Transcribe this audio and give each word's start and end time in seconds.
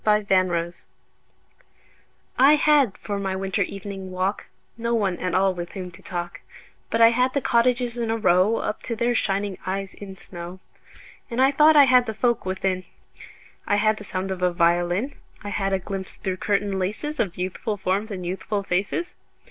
Good 0.03 0.31
Hours 0.31 0.85
I 2.35 2.55
HAD 2.55 2.97
for 2.97 3.19
my 3.19 3.35
winter 3.35 3.61
evening 3.61 4.09
walk 4.09 4.47
No 4.75 4.95
one 4.95 5.17
at 5.19 5.35
all 5.35 5.53
with 5.53 5.73
whom 5.73 5.91
to 5.91 6.01
talk, 6.01 6.41
But 6.89 7.01
I 7.01 7.09
had 7.09 7.35
the 7.35 7.39
cottages 7.39 7.99
in 7.99 8.09
a 8.09 8.17
row 8.17 8.55
Up 8.55 8.81
to 8.81 8.95
their 8.95 9.13
shining 9.13 9.59
eyes 9.63 9.93
in 9.93 10.17
snow. 10.17 10.59
And 11.29 11.39
I 11.39 11.51
thought 11.51 11.75
I 11.75 11.83
had 11.83 12.07
the 12.07 12.15
folk 12.15 12.47
within: 12.47 12.85
I 13.67 13.75
had 13.75 13.97
the 13.97 14.03
sound 14.03 14.31
of 14.31 14.41
a 14.41 14.51
violin; 14.51 15.13
I 15.43 15.49
had 15.49 15.71
a 15.71 15.77
glimpse 15.77 16.15
through 16.17 16.37
curtain 16.37 16.79
laces 16.79 17.19
Of 17.19 17.37
youthful 17.37 17.77
forms 17.77 18.09
and 18.09 18.25
youthful 18.25 18.63
faces. 18.63 19.13